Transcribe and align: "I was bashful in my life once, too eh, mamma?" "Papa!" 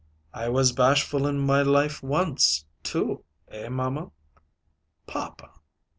"I 0.33 0.49
was 0.49 0.71
bashful 0.71 1.27
in 1.27 1.37
my 1.37 1.61
life 1.61 2.01
once, 2.01 2.65
too 2.81 3.23
eh, 3.49 3.69
mamma?" 3.69 4.09
"Papa!" 5.05 5.51